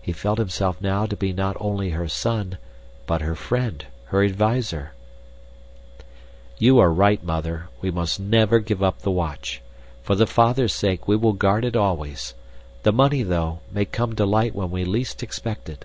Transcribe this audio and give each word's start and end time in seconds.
He 0.00 0.12
felt 0.12 0.38
himself 0.38 0.80
now 0.80 1.04
to 1.04 1.16
be 1.16 1.32
not 1.32 1.56
only 1.58 1.90
her 1.90 2.06
son, 2.06 2.58
but 3.06 3.22
her 3.22 3.34
friend, 3.34 3.84
her 4.04 4.22
adviser: 4.22 4.92
"You 6.58 6.78
are 6.78 6.92
right, 6.92 7.20
Mother. 7.24 7.70
We 7.80 7.90
must 7.90 8.20
never 8.20 8.60
give 8.60 8.84
up 8.84 9.00
the 9.00 9.10
watch. 9.10 9.62
For 10.00 10.14
the 10.14 10.28
father's 10.28 10.72
sake 10.72 11.08
we 11.08 11.16
will 11.16 11.32
guard 11.32 11.64
it 11.64 11.74
always. 11.74 12.34
The 12.84 12.92
money, 12.92 13.24
though, 13.24 13.62
may 13.72 13.84
come 13.84 14.14
to 14.14 14.24
light 14.24 14.54
when 14.54 14.70
we 14.70 14.84
least 14.84 15.24
expect 15.24 15.68
it." 15.68 15.84